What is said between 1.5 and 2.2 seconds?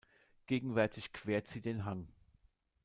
den Hang.